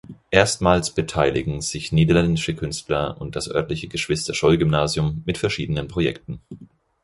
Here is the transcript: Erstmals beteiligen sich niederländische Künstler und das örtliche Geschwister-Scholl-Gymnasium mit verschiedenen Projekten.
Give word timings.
Erstmals 0.31 0.95
beteiligen 0.95 1.61
sich 1.61 1.91
niederländische 1.91 2.55
Künstler 2.55 3.21
und 3.21 3.35
das 3.35 3.47
örtliche 3.47 3.87
Geschwister-Scholl-Gymnasium 3.87 5.21
mit 5.27 5.37
verschiedenen 5.37 5.87
Projekten. 5.87 6.41